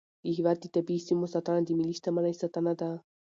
د 0.23 0.25
هیواد 0.35 0.57
د 0.61 0.65
طبیعي 0.75 1.01
سیمو 1.07 1.25
ساتنه 1.33 1.59
د 1.65 1.69
ملي 1.79 1.93
شتمنۍ 1.99 2.33
ساتنه 2.41 2.73
ده. 2.81 2.91